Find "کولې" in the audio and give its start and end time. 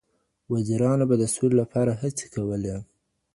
2.35-2.75